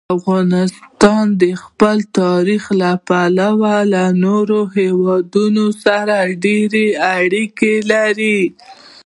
[0.17, 8.39] افغانستان د خپل تاریخ له پلوه له نورو هېوادونو سره ډېرې اړیکې لري.